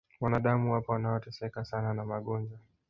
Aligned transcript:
wanadamu 0.21 0.73
wapo 0.73 0.91
wanaoteseka 0.91 1.65
sana 1.65 1.93
na 1.93 2.05
magonjwa 2.05 2.59